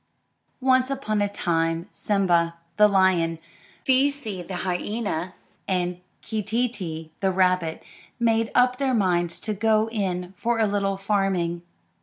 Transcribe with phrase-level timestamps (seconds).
[0.61, 3.37] Once upon a time Sim'ba, the lion,
[3.85, 5.35] Fee'see, the hyena,
[5.67, 7.83] and Keetee'tee, the rabbit,
[8.19, 11.61] made up their minds to go in for a little farming.